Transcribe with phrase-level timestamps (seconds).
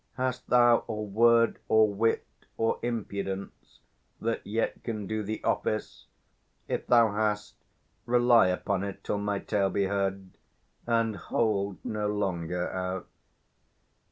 [0.15, 2.25] 360 Hast thou or word, or wit,
[2.57, 3.81] or impudence,
[4.19, 6.07] That yet can do thee office?
[6.67, 7.53] If thou hast,
[8.07, 10.31] Rely upon it till my tale be heard,
[10.87, 13.09] And hold no longer out.